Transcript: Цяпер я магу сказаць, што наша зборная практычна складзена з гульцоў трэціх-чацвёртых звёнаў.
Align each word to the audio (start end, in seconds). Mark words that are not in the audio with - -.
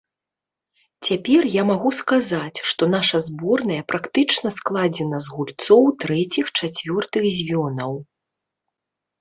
Цяпер 1.09 1.41
я 1.55 1.63
магу 1.71 1.89
сказаць, 1.97 2.63
што 2.71 2.83
наша 2.95 3.17
зборная 3.27 3.77
практычна 3.93 4.49
складзена 4.57 5.17
з 5.27 5.37
гульцоў 5.37 5.83
трэціх-чацвёртых 6.05 7.23
звёнаў. 7.43 7.91